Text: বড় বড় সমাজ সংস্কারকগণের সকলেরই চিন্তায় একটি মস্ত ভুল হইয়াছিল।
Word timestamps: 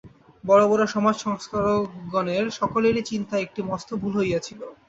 বড় 0.43 0.63
বড় 0.67 0.83
সমাজ 0.87 1.15
সংস্কারকগণের 1.17 2.45
সকলেরই 2.59 3.03
চিন্তায় 3.11 3.43
একটি 3.43 3.61
মস্ত 3.69 3.89
ভুল 4.01 4.13
হইয়াছিল। 4.19 4.59